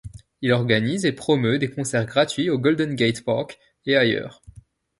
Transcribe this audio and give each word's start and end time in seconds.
Il 0.41 0.51
organise 0.51 1.05
et 1.05 1.11
promeut 1.11 1.59
des 1.59 1.69
concerts 1.69 2.07
gratuits 2.07 2.49
au 2.49 2.57
Golden 2.57 2.95
Gate 2.95 3.23
Park 3.23 3.59
et 3.85 3.95
ailleurs. 3.95 4.41